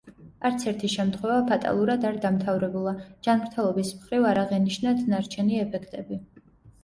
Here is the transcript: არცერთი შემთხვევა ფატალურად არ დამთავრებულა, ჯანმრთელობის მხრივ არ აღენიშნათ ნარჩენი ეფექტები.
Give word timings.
არცერთი 0.47 0.87
შემთხვევა 0.91 1.35
ფატალურად 1.49 2.07
არ 2.11 2.15
დამთავრებულა, 2.23 2.93
ჯანმრთელობის 3.27 3.93
მხრივ 3.99 4.25
არ 4.31 4.41
აღენიშნათ 4.45 5.05
ნარჩენი 5.13 5.61
ეფექტები. 5.67 6.19